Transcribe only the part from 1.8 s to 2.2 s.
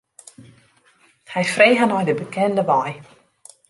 nei de